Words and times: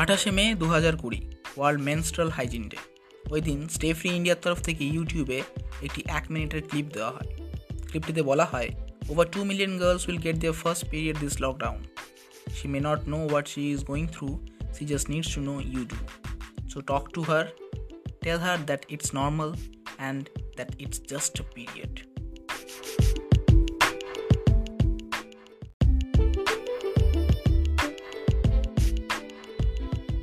আঠাশে 0.00 0.30
মে 0.30 0.54
দু 0.54 0.66
হাজার 0.66 0.96
কুড়ি 0.96 1.20
ওয়ার্ল্ড 1.56 1.80
মেনস্ট্রাল 1.82 2.30
হাইজিন 2.30 2.64
ডে 2.68 2.78
ওই 3.30 3.40
দিন 3.40 3.68
স্টে 3.68 3.88
ফ্রি 3.94 4.10
ইন্ডিয়ার 4.10 4.38
তরফ 4.42 4.58
থেকে 4.62 4.84
ইউটিউবে 4.84 5.38
একটি 5.82 6.00
এক 6.08 6.24
মিনিটের 6.30 6.62
ক্লিপ 6.68 6.86
দেওয়া 6.92 7.10
হয়। 7.10 7.28
ক্লিপটিতে 7.88 8.22
বলা 8.22 8.44
হয় 8.44 8.68
over 9.08 9.26
two 9.32 9.44
million 9.44 9.78
girls 9.78 10.08
will 10.08 10.18
get 10.18 10.36
their 10.36 10.54
first 10.54 10.82
period 10.90 11.16
this 11.20 11.34
lockdown 11.40 11.78
she 12.56 12.66
may 12.68 12.80
not 12.80 13.00
know 13.08 13.18
what 13.28 13.46
she 13.48 13.62
is 13.72 13.80
going 13.84 14.06
through 14.06 14.28
she 14.74 14.82
just 14.84 15.06
needs 15.10 15.28
to 15.34 15.40
know 15.40 15.54
you 15.72 15.82
do 15.84 15.98
so 16.68 16.78
talk 16.80 17.04
to 17.14 17.20
her 17.22 17.44
tell 18.20 18.38
her 18.38 18.58
that 18.66 18.82
it's 18.88 19.08
normal 19.14 19.50
and 19.98 20.22
that 20.56 20.70
it's 20.82 20.98
just 21.12 21.34
a 21.40 21.44
period 21.54 21.94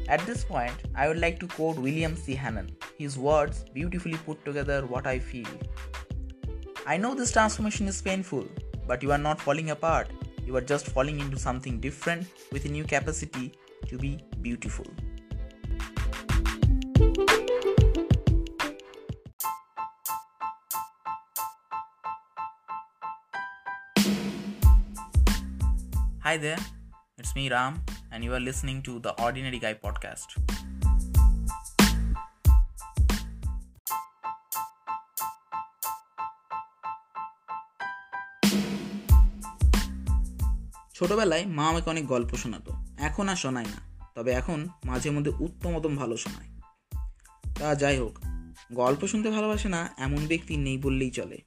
At 0.08 0.24
this 0.28 0.44
point, 0.46 0.76
I 0.94 1.08
would 1.08 1.18
like 1.18 1.40
to 1.40 1.48
quote 1.48 1.78
William 1.78 2.16
C. 2.16 2.36
Hannon. 2.36 2.70
His 3.00 3.18
words 3.18 3.66
beautifully 3.74 4.18
put 4.18 4.46
together 4.46 4.86
what 4.86 5.08
I 5.08 5.18
feel. 5.18 5.48
I 6.86 6.96
know 6.96 7.16
this 7.16 7.32
transformation 7.32 7.88
is 7.88 8.04
painful, 8.04 8.48
but 8.86 9.02
you 9.02 9.12
are 9.12 9.18
not 9.18 9.42
falling 9.42 9.72
apart. 9.72 10.12
You 10.46 10.56
are 10.58 10.62
just 10.62 10.86
falling 10.90 11.20
into 11.20 11.40
something 11.40 11.80
different 11.80 12.28
with 12.52 12.66
a 12.66 12.70
new 12.70 12.84
capacity 12.84 13.54
to 13.88 13.98
be 13.98 14.20
beautiful. 14.42 14.86
Hi 26.20 26.38
there, 26.38 26.60
it's 27.18 27.36
me 27.36 27.50
Ram, 27.50 27.84
and 28.16 28.24
you 28.24 28.34
are 28.34 28.46
listening 28.50 28.88
to 28.88 29.00
the 29.00 29.10
Ordinary 29.20 29.62
Guy 29.62 29.74
podcast. 29.84 30.48
ছোটবেলায় 40.94 41.46
মা 41.46 41.68
আমাকে 41.68 41.90
অনেক 41.90 42.08
গল্প 42.08 42.36
শোনাতো। 42.36 42.74
এখন 42.98 43.30
আর 43.30 43.36
শোনায় 43.36 43.66
না। 43.66 44.10
তবে 44.16 44.32
এখন 44.32 44.68
মাঝে 44.86 45.10
মধ্যে 45.10 45.32
উত্তমতম 45.40 45.96
ভালো 45.96 46.18
শোনায়। 46.18 46.62
তা 47.60 47.76
যাই 47.76 47.98
হোক, 47.98 48.20
গল্প 48.74 49.08
শুনতে 49.08 49.30
ভালোবাসে 49.30 49.70
না 49.70 49.94
এমন 49.98 50.28
ব্যক্তি 50.28 50.58
নেই 50.58 50.78
বললেই 50.78 51.12
চলে। 51.12 51.42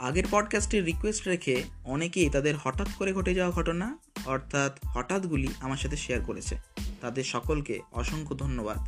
আগের 0.00 0.24
পডকাস্টের 0.30 0.84
রিকোয়েস্ট 0.84 1.28
রেখে 1.28 1.62
অনেকেই 1.84 2.30
তাদের 2.30 2.54
হঠাৎ 2.56 2.88
করে 2.98 3.12
ঘটে 3.12 3.34
যাওয়া 3.34 3.52
ঘটনা 3.52 3.98
অর্থাৎ 4.26 4.78
হঠাৎগুলি 4.84 5.48
আমার 5.60 5.76
সাথে 5.76 5.96
শেয়ার 5.96 6.24
করেছে। 6.24 6.56
তাদের 7.00 7.24
সকলকে 7.24 7.80
অসংখ্য 7.92 8.36
ধন্যবাদ। 8.36 8.78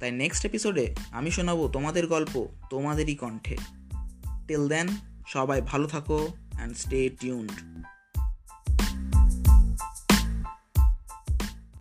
তাই 0.00 0.12
নেক্সট 0.12 0.44
এপিসোডে 0.44 0.94
আমি 1.10 1.30
শোনাবো 1.30 1.68
তোমাদের 1.68 2.06
গল্প 2.06 2.48
তোমাদেরই 2.70 3.14
কণ্ঠে। 3.14 3.56
টেল 4.48 4.68
দেন 4.68 4.88
সবাই 5.26 5.62
ভালো 5.62 5.88
থাকো 5.88 6.28
অ্যান্ড 6.52 6.76
স্টে 6.76 7.08
টিউনড 7.08 7.79